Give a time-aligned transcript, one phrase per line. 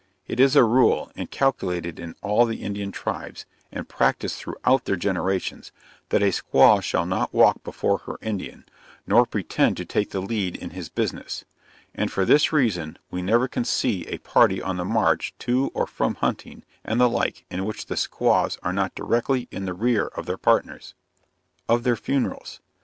[0.25, 5.71] It is a rule, inculcated in all the Indian tribes, and practised throughout their generations,
[6.09, 8.65] that a squaw shall not walk before her Indian,
[9.05, 11.45] nor pretend to take the lead in his business.
[11.93, 15.85] And for this reason we never can see a party on the march to or
[15.85, 20.07] from hunting and the like, in which the squaws are not directly in the rear
[20.07, 20.95] of their partners.
[21.69, 22.59] OF THEIR FUNERALS.